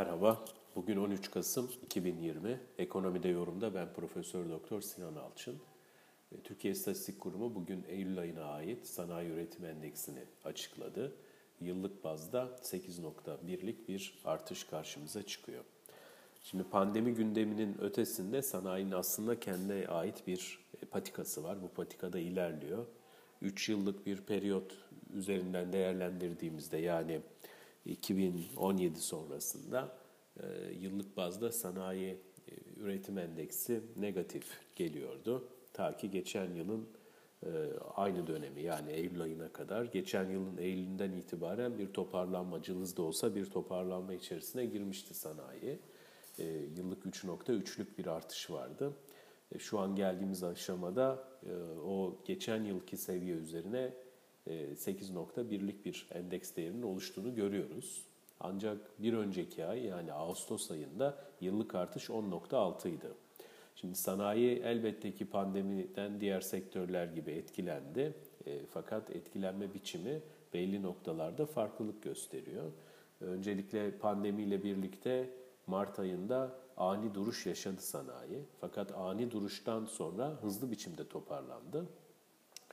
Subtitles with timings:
[0.00, 0.44] Merhaba.
[0.76, 2.60] Bugün 13 Kasım 2020.
[2.78, 5.58] Ekonomide yorumda ben Profesör Doktor Sinan Alçın.
[6.32, 11.12] E, Türkiye İstatistik Kurumu bugün Eylül ayına ait sanayi üretim endeksini açıkladı.
[11.60, 15.64] Yıllık bazda 8.1'lik bir artış karşımıza çıkıyor.
[16.42, 21.62] Şimdi pandemi gündeminin ötesinde sanayinin aslında kendine ait bir e, patikası var.
[21.62, 22.86] Bu patikada ilerliyor.
[23.42, 24.72] 3 yıllık bir periyot
[25.14, 27.20] üzerinden değerlendirdiğimizde yani
[27.84, 29.96] 2017 sonrasında
[30.42, 32.08] e, yıllık bazda sanayi
[32.48, 34.44] e, üretim endeksi negatif
[34.76, 35.48] geliyordu.
[35.72, 36.88] Ta ki geçen yılın
[37.42, 37.48] e,
[37.94, 43.34] aynı dönemi yani Eylül ayına kadar geçen yılın Eylül'ünden itibaren bir toparlanma cılız da olsa
[43.34, 45.78] bir toparlanma içerisine girmişti sanayi.
[46.76, 48.92] Yıllık 3.3'lük bir artış vardı.
[49.58, 51.28] Şu an geldiğimiz aşamada
[51.86, 53.94] o geçen yılki seviye üzerine
[54.74, 58.02] 8.1'lik bir endeks değerinin oluştuğunu görüyoruz.
[58.40, 63.08] Ancak bir önceki ay yani Ağustos ayında yıllık artış 10.6 idi.
[63.76, 68.14] Şimdi sanayi elbette ki pandemiden diğer sektörler gibi etkilendi.
[68.46, 70.20] E, fakat etkilenme biçimi
[70.54, 72.72] belli noktalarda farklılık gösteriyor.
[73.20, 75.30] Öncelikle pandemiyle birlikte
[75.66, 78.44] Mart ayında ani duruş yaşadı sanayi.
[78.60, 81.86] Fakat ani duruştan sonra hızlı biçimde toparlandı.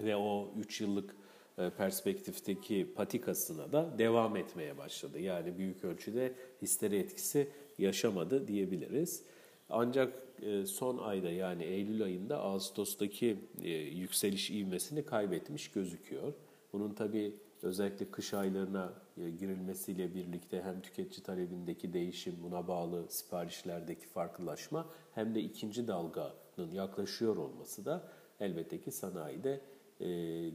[0.00, 1.16] Ve o 3 yıllık e,
[1.56, 5.18] perspektifteki patikasına da devam etmeye başladı.
[5.20, 6.32] Yani büyük ölçüde
[6.62, 7.48] histeri etkisi
[7.78, 9.22] yaşamadı diyebiliriz.
[9.70, 16.32] Ancak e, son ayda yani Eylül ayında Ağustos'taki e, yükseliş ivmesini kaybetmiş gözüküyor.
[16.72, 18.92] Bunun tabi özellikle kış aylarına
[19.38, 27.36] girilmesiyle birlikte hem tüketici talebindeki değişim, buna bağlı siparişlerdeki farklılaşma hem de ikinci dalganın yaklaşıyor
[27.36, 28.08] olması da
[28.40, 29.60] elbette ki sanayide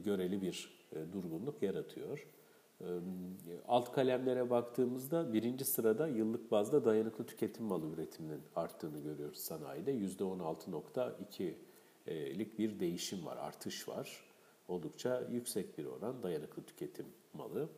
[0.04, 2.26] göreli bir e, durgunluk yaratıyor.
[2.80, 2.86] E,
[3.68, 9.94] alt kalemlere baktığımızda birinci sırada yıllık bazda dayanıklı tüketim malı üretiminin arttığını görüyoruz sanayide.
[9.94, 14.24] %16.2'lik bir değişim var, artış var.
[14.68, 17.68] Oldukça yüksek bir oran dayanıklı tüketim malı.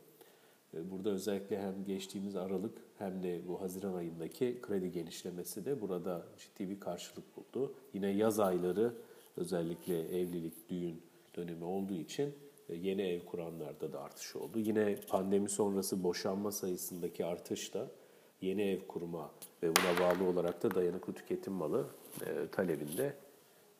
[0.74, 6.26] E, burada özellikle hem geçtiğimiz Aralık hem de bu Haziran ayındaki kredi genişlemesi de burada
[6.38, 7.74] ciddi bir karşılık buldu.
[7.94, 8.94] Yine yaz ayları
[9.36, 11.02] özellikle evlilik, düğün
[11.36, 12.34] dönemi olduğu için
[12.68, 14.58] e, yeni ev kuranlarda da artış oldu.
[14.58, 17.90] Yine pandemi sonrası boşanma sayısındaki artış da
[18.40, 19.30] yeni ev kurma
[19.62, 21.86] ve buna bağlı olarak da dayanıklı tüketim malı
[22.26, 23.16] e, talebinde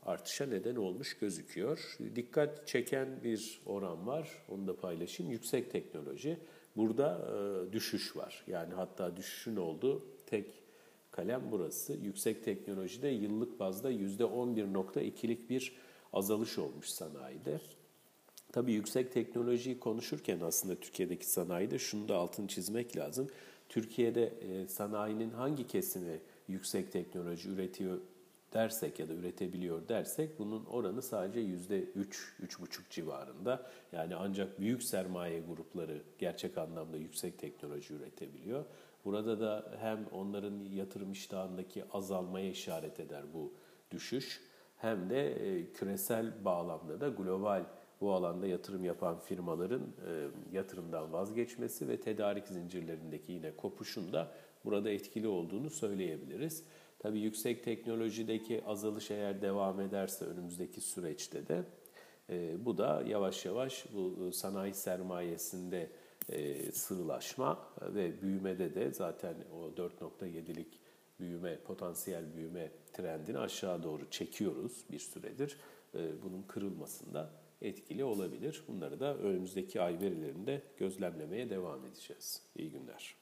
[0.03, 1.97] artışa neden olmuş gözüküyor.
[2.17, 5.33] Dikkat çeken bir oran var, onu da paylaşayım.
[5.33, 6.39] Yüksek teknoloji.
[6.77, 7.29] Burada
[7.69, 8.45] e, düşüş var.
[8.47, 10.63] Yani hatta düşüşün olduğu tek
[11.11, 11.93] kalem burası.
[11.93, 15.77] Yüksek teknolojide yıllık bazda %11.2'lik bir
[16.15, 17.61] azalış olmuş sanayide.
[18.53, 23.29] Tabii yüksek teknolojiyi konuşurken aslında Türkiye'deki sanayide şunu da altını çizmek lazım.
[23.69, 27.99] Türkiye'de e, sanayinin hangi kesimi yüksek teknoloji üretiyor
[28.53, 33.71] dersek ya da üretebiliyor dersek bunun oranı sadece yüzde üç, üç buçuk civarında.
[33.93, 38.65] Yani ancak büyük sermaye grupları gerçek anlamda yüksek teknoloji üretebiliyor.
[39.05, 43.53] Burada da hem onların yatırım iştahındaki azalmaya işaret eder bu
[43.91, 44.41] düşüş
[44.85, 47.65] hem de e, küresel bağlamda da global
[48.01, 54.33] bu alanda yatırım yapan firmaların e, yatırımdan vazgeçmesi ve tedarik zincirlerindeki yine kopuşun da
[54.65, 56.65] burada etkili olduğunu söyleyebiliriz.
[56.99, 61.63] Tabii yüksek teknolojideki azalış eğer devam ederse önümüzdeki süreçte de
[62.31, 65.91] e, bu da yavaş yavaş bu sanayi sermayesinde
[66.29, 70.84] e, sığlaşma ve büyümede de zaten o 4.7'lik
[71.21, 75.57] büyüme, potansiyel büyüme trendini aşağı doğru çekiyoruz bir süredir.
[75.95, 77.31] Bunun kırılmasında
[77.63, 78.65] etkili olabilir.
[78.69, 82.43] Bunları da önümüzdeki ay verilerinde gözlemlemeye devam edeceğiz.
[82.57, 83.17] İyi günler.